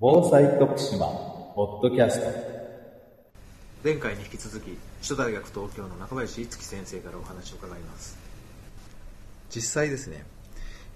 [0.00, 1.06] 防災徳島
[1.56, 2.26] ポッドキャスト。
[3.82, 8.16] 前回に引き続き首都大学東京の中林一樹先生からお話を伺います。
[9.50, 10.24] 実際ですね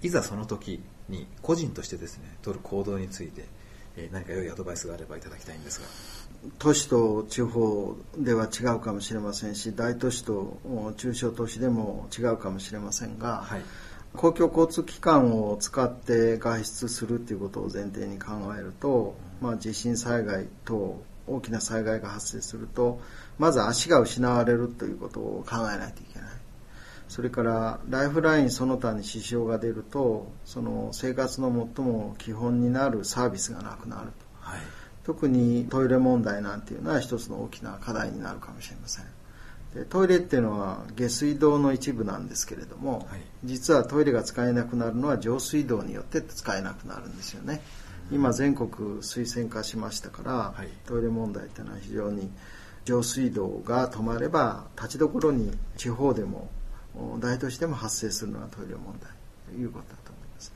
[0.01, 3.43] いざその時に個人としてですね取る行動について、
[3.97, 5.85] えー何か良いアドバイスがあればいただきたいんですが。
[6.59, 10.59] 都市と地方では違うかもしれませんし大都市と
[10.95, 13.61] 中小都市でも違うかもしれませんが、はい
[14.15, 22.99] 公共交通機関を使って外出するということを前提に考えると、まあ、地震災害等大きな災害が発生すると
[23.39, 26.29] まず足が失われるということを考えないといけない。
[27.09, 34.11] それからライフラインその他に支障が出るとその生活の最も基本になるサービスがなくなると。
[34.39, 34.59] はい。
[35.03, 39.05] 特にトイレ問題なんていうのは一つの大きな課題になるかもしれません
[39.73, 43.21] でトイレっていうのは下水道の一部なんですけれども、はい。
[43.43, 47.61] 実はトイレが使えなくなるのは上水道によって使えなくなるんですよね。
[48.11, 50.69] 今全国水洗化しましたから、はい。
[50.85, 52.29] トイレ問題っていうのは非常に
[52.85, 56.49] 上水道が止まれば立ちどころに地方でも
[56.95, 59.09] お大都市でも発生するのはトイレ問題
[59.47, 60.53] ということだと思います。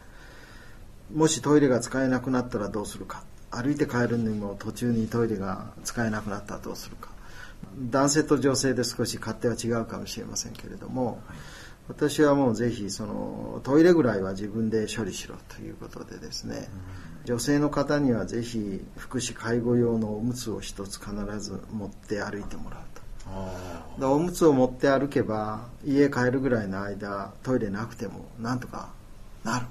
[1.13, 3.23] もしトイレが使えなくなったらどうするか。
[3.49, 7.09] 歩いて帰るにも途中にトイレが使えなくなったらどうするか
[7.77, 11.21] 男性と女性で少し勝手は違うかもしれませんけれども、
[11.87, 16.69] 私はもうぜひそのトイレぐらいは自分で処理しろということでですね、
[17.25, 23.01] 女性の方にはぜひ福祉介護用のおむつを一つ必ず持って歩いてもらうと。
[23.29, 23.51] あ
[23.99, 28.89] だおむつを持って歩けば家帰るぐらいの間トイレなくてもなんとか
[29.43, 29.65] なる。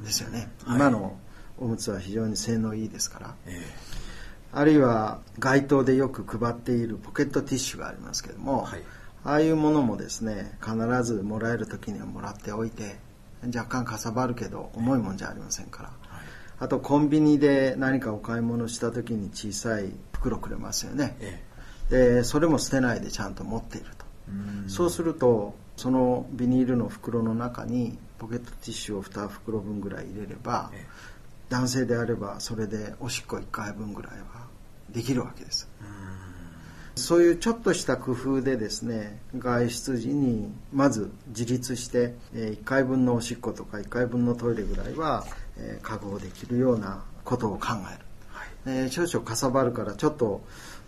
[0.00, 0.76] んですよね、はい。
[0.76, 1.18] 今の
[1.58, 3.34] おむつは非常に性能いいですから。
[3.46, 3.60] え
[4.52, 8.82] あるいは街頭でよく配っているポケットティッシュがありますけども、はい。
[9.24, 12.96] ああいうものもですね必ずもらえる時にはもらっておいて
[13.44, 15.90] 若干かさばるけど重いもんじゃありませんから、
[16.58, 21.40] あとコンビニで何かお買い物した時に小さい袋くれますよね、え
[21.90, 24.06] でそれも捨てないでちゃんと持っていると、
[24.68, 31.17] そうするとそのビニールの袋の中にポケットティッシュを2袋分ぐらい入れれば、ええ
[31.48, 34.46] 男性であればそれでおしっこ1回分ぐらいは
[34.90, 35.68] できるわけです。
[36.98, 45.24] そういうちょっとした工夫でですね外出時にまず自立して1回分のおしっことか1回分のトイレぐらいは
[45.56, 48.04] えー確保できるようなことを考える、
[48.66, 50.42] えー少々かさばるからちょっと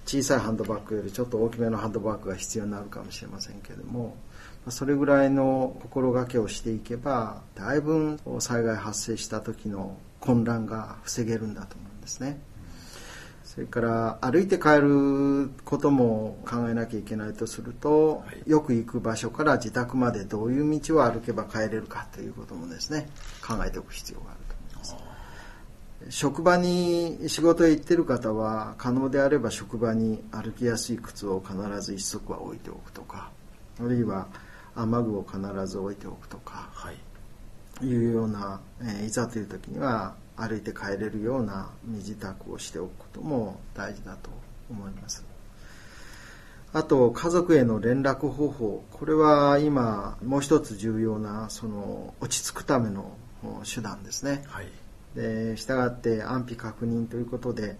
[0.04, 4.29] 小さいハンドバッグよりちょっと大きめのハンドバッグが必要になるかもしれませんけれどもまあ
[4.68, 12.40] それぐらいの心がけをしていけばだいぶ災害発生した時の混乱が防げるんだと思うんですね。
[13.50, 23.08] それから歩いて帰ることも考えなきゃいけないとすると、はいよく行く場所から自宅までどういう道を歩けば帰れるかということもですね
[23.44, 24.96] 考えておく必要があると思います
[26.10, 33.30] 職場に仕事へ行ってる方は可能であれば職場に歩きやすい靴を必ず一足は置いておくとか
[33.80, 34.28] あるいは
[34.74, 36.96] 雨具を必ず置いておくとかはい。
[37.82, 44.30] いうような、えーいざという時には歩いて帰れるような身支度をしておくことも大事だと
[44.70, 45.24] 思います。
[46.72, 48.84] あと家族への連絡方法。
[48.90, 54.44] これは今もう一つ重要なその落ち着くためのお手段ですね。
[54.46, 54.68] はい。
[55.14, 57.76] で従って安否確認ということで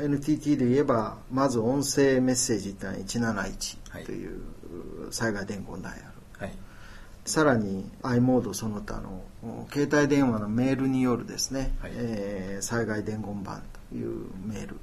[0.00, 4.40] NTT で言えばまず音声メッセージってのは171という
[5.10, 6.04] 災害伝言ダイヤル。
[6.04, 6.13] はい
[7.24, 11.92] さらに i モードその他のお携帯電話のメールによるですね、はい。
[11.94, 14.76] えー災害伝言板というメール、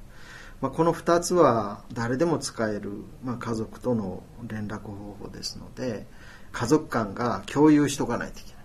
[0.60, 2.92] まあ、この2つは誰でも使える、
[3.24, 6.06] まあ、家族との連絡方法ですので
[6.52, 8.62] 家族間が共有しとかないといけない。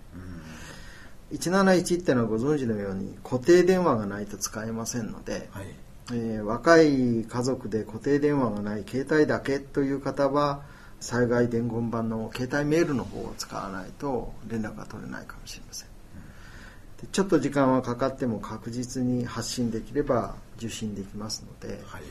[1.30, 5.66] 171ってのはご存知のように固定電話がないと使えませんので、はい。
[6.10, 10.62] えー若い家族で固定電話がない携帯だけという方は
[11.00, 15.88] 災害伝言板の携帯メールの方を使わないと連絡が取れないかもしれません。
[17.00, 22.02] でちょっと時間はかかっても確実に発信できれば受信できますので、はい。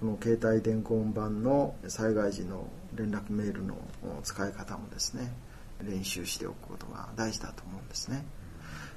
[0.00, 3.76] この携帯伝言板の災害時の連絡メールの
[4.22, 5.30] 使い方もですね
[5.82, 8.24] 練習しておくことが大事だと思うんですね。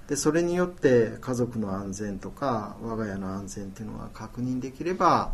[0.08, 5.34] でそれによって家族の安全とか我が家の安全っていうのが確認できれば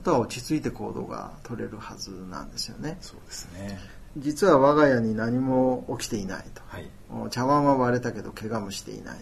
[0.00, 2.96] あとは落ち着いて行動が取れるはずなんですよね。
[3.02, 3.78] そうですね。
[4.16, 6.62] 実は我が家に何も起きていないと。
[6.66, 6.88] はい。
[7.30, 9.18] 茶碗は割れたけど怪我もしていない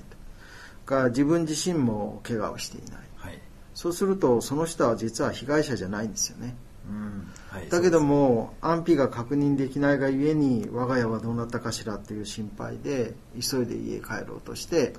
[0.86, 0.94] と。
[0.94, 3.00] が自分自身も怪我をしていない。
[3.16, 3.40] はい。
[3.74, 6.54] そうするとその人は実は被害者じゃないんですよね。
[6.88, 7.28] うん。
[7.48, 7.68] はい。
[7.68, 14.92] だけども安否が確認できないがゆえに我が家はどうなったかしらっていう心配で急いで家へ帰ろうとして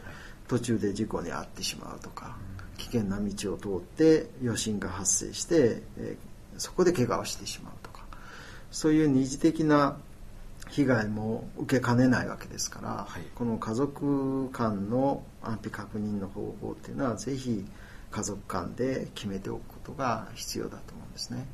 [0.50, 2.36] 途中で事故に遭ってしまうとか
[2.80, 6.30] 危険な道を通って余震が発生して、えー
[6.60, 8.04] そこで怪我をしてしまうとか
[8.72, 9.98] そういう二次的な
[10.70, 13.24] 被害も受けかねないわけですから、はい。
[13.34, 17.66] この家族間の安否確認の方法っていうのはぜひ
[18.12, 21.48] 家族間で決めておくことが必要だと思うんですね。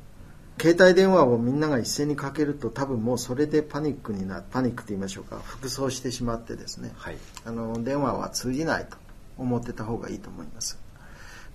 [0.60, 7.16] 携帯電話をみんなが一斉にかけると多分もうそれでパニックになパニックと言いましょうか服装してしまってですね、はい。
[7.46, 8.98] あの電話は通じないと
[9.38, 10.78] 思ってた方がいいと思います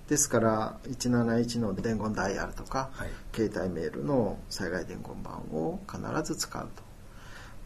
[0.08, 6.82] ですから171の伝言ダイヤルとか、はい携帯メールの災害伝言板を必ず使うと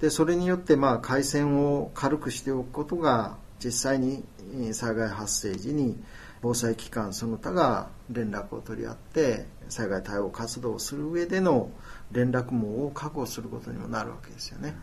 [0.01, 4.23] でそれによってまあ回線を軽くしておくことが実際に
[4.55, 5.99] えー災害発生時に
[6.41, 11.71] 防災機関その他が連絡を取り合って災害対応活動をする上での
[12.13, 14.77] 連絡網を確保することにもなるわけですよね。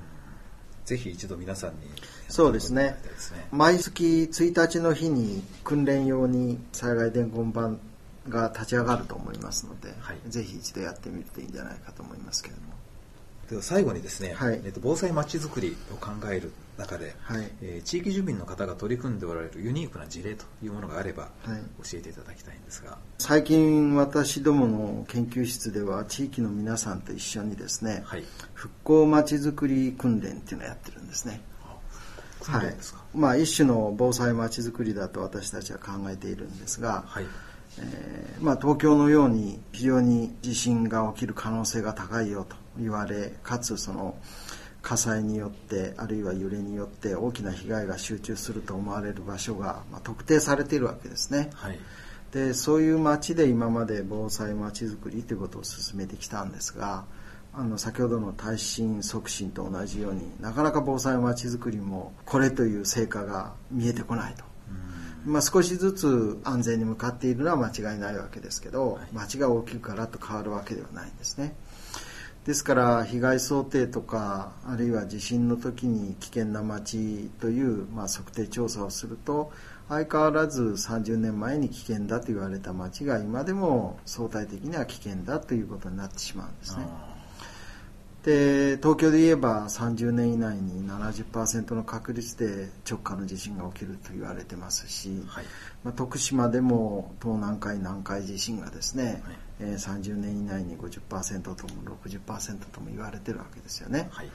[0.86, 1.78] ぜひ一度皆さんに
[2.28, 2.98] そうですね。
[3.52, 7.74] 毎月1日の日に訓練用に災害伝言板
[8.30, 10.18] が立ち上がると思いますので、はい。
[10.28, 13.62] ぜひ一度やってみるといいんじゃないかと思いますけれども。
[13.62, 14.62] 最後にですね、はい。
[14.66, 17.52] えっと防災まちづくりを考える中で、はい。
[17.62, 21.32] えー地域住民の方が取り組んでおられるユニークな事例というものがあれば、はい。
[21.90, 22.98] 教えていただきたいんですが。
[23.20, 28.24] 最近私どもの研究室では地域の皆さんと一緒にですね、はい。
[28.54, 31.42] 復興まちづくり訓練っていうのをやってるんですね。
[32.42, 33.04] 訓練ですか？
[33.14, 37.26] まあ一種の防災まちづくりだと私たちは考えているんですが、はい。
[37.80, 44.16] えーまあ、東京のように非常に地震が起きる可能性が高いよと言われかつその
[44.84, 51.50] 火災によってあるいは揺れによって大きな被害が集中すると思われる場所が、まあ、特定されているわけですね。
[51.56, 51.80] はい
[52.34, 57.06] でそういう町で今まで防災町づくりということを進めてきたんですが
[57.54, 64.44] あの先ほどの耐震促進と同じようになかなか防災町づくりもこれという成果が見えてこないと。
[65.26, 71.56] まあ、少しずつ安全に向かっているのは間違いないわけですけど、はい町が大きくガラッと変わるわけではないんですね。
[72.46, 79.52] ですから被害想定とかあるいは地震の時に危険な町という、まあ、測定調査をすると
[79.88, 86.86] 相変わらず30年前に危険だと言われた町が今でも相対的には危険だということになってしまうんですね。
[86.88, 87.14] あ
[88.24, 95.46] で東京で言えば30年以内に70%の確率で直下の地震が起きると言われてますし、ーはい。
[95.84, 99.22] まあ、徳島でも東南海南海地震がですね、はい
[99.64, 104.10] えー30年以内に50%とも60%とも言われてるわけですよね。
[104.12, 104.30] はい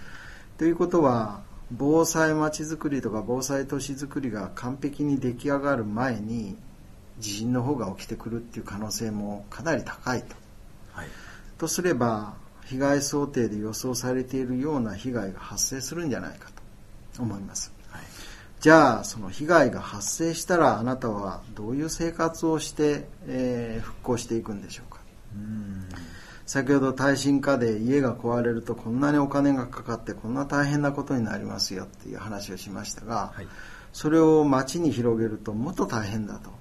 [0.56, 6.56] ということは防災まちづくりとか防災都市づくりが完璧に出来上がる前に
[7.20, 10.34] 地震の方が起きてくるっていう可能性もかなり高いと。
[10.92, 11.08] はい
[11.58, 12.34] とすれば
[12.64, 16.50] 被害想定で予想されているような被害が発生するんじゃないか
[17.16, 17.72] と思います。
[17.90, 18.02] はい
[18.60, 24.97] じゃあその被害が発生したらあなたはどういう生活をして、えー復興していくんでしょうかうん
[26.46, 33.48] 先ほど耐震化で家が壊れるとこんなにお金がかかってこんな大変なことになりますよっていう話をしましたが、はい。
[33.92, 36.52] それを町に広げるともっと大変だという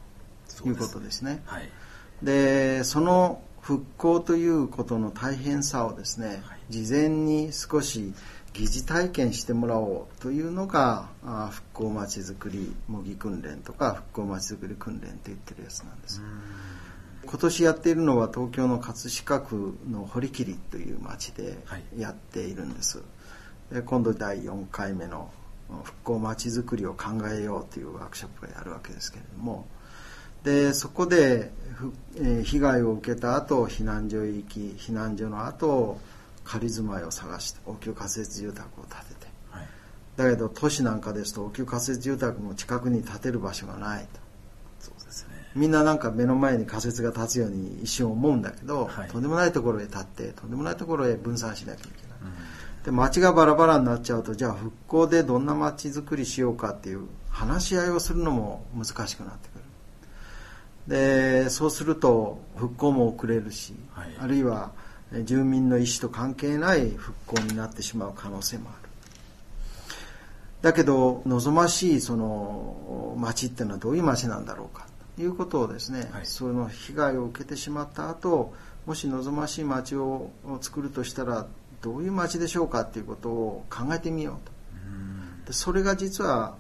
[0.48, 0.88] そうです。
[0.88, 1.42] ことですね。
[1.46, 1.70] はい。
[2.22, 6.60] でその復興ということの大変さをですね、はい。
[6.70, 8.14] 事前に少し
[8.54, 16.22] 疑似体験してもらおうというのがあ復興まちづくり模擬訓練とか復興まちづくり訓練と言ってるやつなんです、
[17.30, 21.84] 今年やっているのは東京の葛飾区の堀切という町ではい。
[21.98, 23.04] やっているんです、
[23.72, 25.30] で今度第4回目の
[25.84, 29.68] 復興まちづくりを考えようというワークショップがやるわけですけれども。
[30.44, 36.00] でそこで、ふえー被害を受けた後避難所へ行き避難所の後
[36.46, 39.32] 仮住まいを探して応急仮設住宅を建てて。
[39.52, 39.68] はい。
[40.16, 44.20] だけど都市なんかですと応急仮設住宅も近くに建てる場所がないと
[45.58, 49.10] みんななんか目の前に仮設が建つように一瞬思うんだけど、はい。
[49.10, 59.64] とんでもないところへ建ってとんでもないところへ分散しなきゃいけない、うんで街がバラバラになっちゃうとじゃあ復興でどんな街づくりしようかっていう話し合いをするのも難しくなってくる。
[60.88, 64.16] でそうすると復興も遅れるし、はい。
[64.20, 64.72] あるいは
[65.12, 68.90] え住民の意思と関係ない復興になってしまう可能性もある。
[70.62, 74.86] だけど望ましいその町っていうのはどういう町なんだろうか。
[74.86, 76.26] ということをですね、はい。
[76.26, 78.54] その被害を受けてしまった後
[78.86, 80.32] もし望ましい町を
[80.62, 81.48] 作るとしたら
[81.82, 84.52] どういう町でしょうかっていうことを考えてみようと。
[84.74, 85.46] うん。
[85.46, 86.56] でそれが実は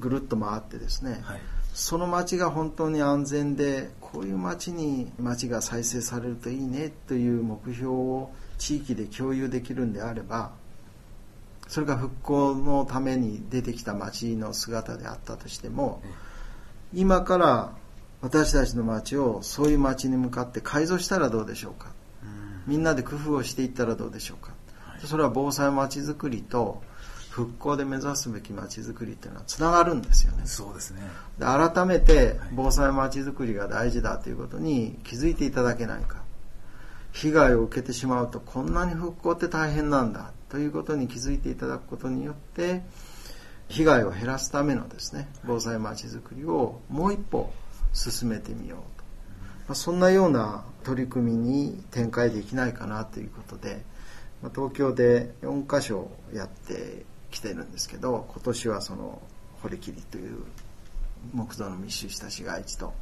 [0.00, 1.40] ぐるっと回ってですね、はい。
[1.76, 10.52] その町が本当に安全でこういう町に町が再生されるといいねという目標を地域で共有できるんであれば
[11.68, 16.25] それが復興のために出てきた町の姿であったとしてもえ
[16.96, 17.72] 今から
[18.22, 21.90] 私たちの町をそういう町に向かって改造したらどうでしょうか、
[22.66, 24.54] みんなで工夫をしていったらどうでしょうか、
[25.04, 26.82] それは防災町づくりと
[27.30, 30.46] 復興で目指すべき町づくりっていうのはつながるんですよね。
[30.46, 31.02] そうですね。
[31.38, 36.22] で改めて防災町づくりが大事だということに気づいていただけないか。
[37.12, 42.82] 被害を受けてしまうとこんなに復興って大変なんだということに気づいていただくことによって
[43.68, 47.52] 被害を減らすためのですね防災まちづくりをもう一歩
[47.92, 49.04] 進めてみようと、
[49.68, 53.82] まあ、そんなような取り組みに展開できないかなということで、
[54.42, 59.20] まあ、東京で4カ所やってきてるんですけど今年はその
[59.62, 60.44] 堀切という
[61.32, 62.94] 木造の密集した市街地と、はい、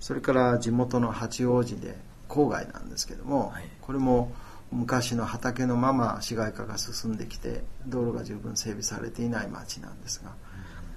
[0.00, 1.96] それから地元の八王子で
[2.28, 4.32] 郊外なんですけども、はい、これも
[4.72, 10.34] 昔の畑のまま市街化が進んできて道路が十分整備されていない町なんですがこ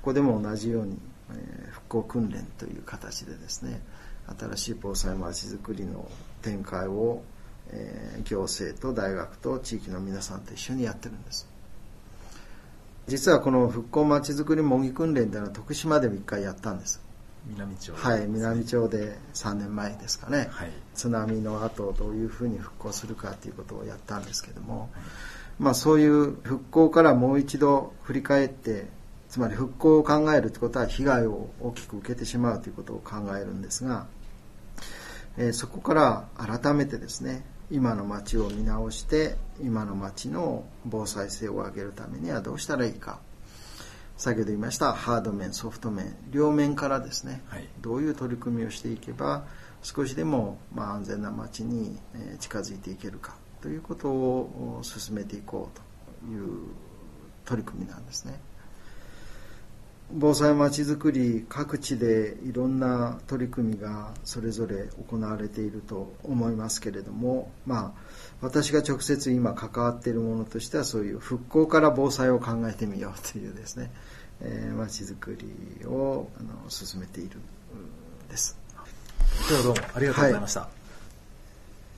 [0.03, 0.99] こでも同じように、
[1.31, 3.81] え、復興訓練という形でですね
[4.39, 6.09] 新しい防災まちづくりの
[6.41, 7.23] 展開を、
[7.69, 11.47] え、行政と大学と地域の皆さんと一緒にやってるんです。
[13.07, 17.01] 実はこの復興まちづくり模擬訓練というのは徳島でも一回やったんです。
[17.47, 25.03] 南町はい南町で3年前ですかね、はい、津波の後どういうふうに復興するかということをやったんですけども、はい、
[25.59, 28.87] まあそういう復興からもう一度振り返って
[29.29, 34.05] つまり復興を考えるということは被害を大きく受けてしまうということを考えるんですが、
[35.37, 43.19] えー、そこから改めてですね今の町を見直して今の町の防災性を上げるためにはどうしたらいいか
[44.17, 44.93] 先ほど言いました。
[44.93, 49.45] ハード面ソフト面両面からですね、はい、どういう取り組みをしていけば
[49.81, 51.97] 少しでもまあ安全な街に
[52.39, 56.69] 近づいていけるかということを進めていこうという
[57.45, 58.39] 取り組みなんですね。
[60.15, 68.01] 防災まちづくり各地でいろんな取り組みがそれぞれ行われていると思いますけれども、まあ、
[68.41, 73.91] 私が直接今関わっているものとしてはそういう復興から防災を考えてみようというですね、
[74.41, 77.39] えー、まちづくりをあの進めている
[78.29, 78.57] です。
[79.49, 80.59] 今日はどうもありがとうございました。
[80.61, 80.82] はい